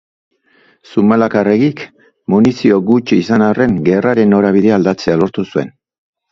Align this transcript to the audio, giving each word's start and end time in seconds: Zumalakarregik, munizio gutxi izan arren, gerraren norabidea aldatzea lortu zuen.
Zumalakarregik, 0.93 1.83
munizio 2.35 2.81
gutxi 2.89 3.21
izan 3.27 3.47
arren, 3.51 3.79
gerraren 3.91 4.35
norabidea 4.37 4.77
aldatzea 4.83 5.23
lortu 5.25 5.49
zuen. 5.55 5.75